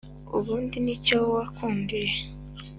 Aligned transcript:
ubundi, 0.37 0.75
ni 0.85 0.95
cyo 1.05 1.19
wakundiye 1.35 2.11